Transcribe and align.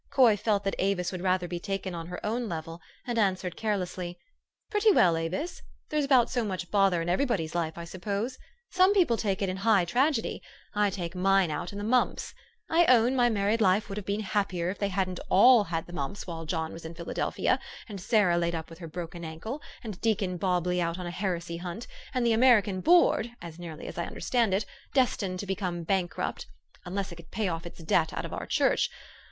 Coy 0.09 0.35
felt 0.35 0.63
that 0.63 0.73
Avis 0.79 1.11
would 1.11 1.21
rather 1.21 1.47
be 1.47 1.59
taken 1.59 1.93
on 1.93 2.07
her 2.07 2.19
own 2.25 2.49
level, 2.49 2.81
and 3.05 3.19
answered 3.19 3.55
carelessly, 3.55 4.17
"Pretty 4.71 4.91
well, 4.91 5.15
Avis. 5.15 5.61
There's 5.91 6.05
about 6.05 6.27
so 6.31 6.43
much 6.43 6.71
bother 6.71 7.03
in 7.03 7.07
everybody's 7.07 7.53
life, 7.53 7.77
I 7.77 7.83
suppose. 7.85 8.39
Some 8.71 8.95
people 8.95 9.15
take 9.15 9.43
it 9.43 9.47
in 9.47 9.57
high 9.57 9.85
tragedy. 9.85 10.41
I 10.73 10.89
take 10.89 11.13
mine 11.13 11.51
out 11.51 11.71
in 11.71 11.77
the 11.77 11.83
mumps. 11.83 12.33
I 12.67 12.87
own 12.87 13.15
my 13.15 13.29
married 13.29 13.61
life 13.61 13.89
would 13.89 13.97
have 13.99 14.05
been 14.07 14.21
happier 14.21 14.71
if 14.71 14.79
they 14.79 14.87
hadn't 14.87 15.19
all 15.29 15.65
had 15.65 15.85
the 15.85 15.93
mumps 15.93 16.25
while 16.25 16.47
John 16.47 16.73
was 16.73 16.83
in 16.83 16.95
Philadelphia, 16.95 17.59
and 17.87 18.01
Sarah 18.01 18.39
laid 18.39 18.55
up 18.55 18.71
with 18.71 18.79
her 18.79 18.87
broken 18.87 19.23
ankle, 19.23 19.61
and 19.83 20.01
Deacon 20.01 20.37
Bobley 20.37 20.81
out 20.81 20.97
on 20.97 21.05
a 21.05 21.11
heresy 21.11 21.57
hunt, 21.57 21.85
and 22.11 22.25
the 22.25 22.33
THE 22.35 22.41
STORY 22.41 22.53
OF 22.53 22.57
AVIS. 22.57 22.83
455 22.83 23.35
American 23.35 23.35
Board 23.35 23.35
as 23.39 23.59
nearly 23.59 23.85
as 23.85 23.99
I 23.99 24.07
understand 24.07 24.55
it 24.55 24.65
destined 24.95 25.37
to 25.41 25.45
become 25.45 25.83
bankrupt, 25.83 26.47
unless 26.85 27.11
it 27.11 27.17
could 27.17 27.29
pay 27.29 27.47
off 27.47 27.67
its 27.67 27.83
debt 27.83 28.11
out 28.13 28.25
of 28.25 28.33
our 28.33 28.47
church. 28.47 28.89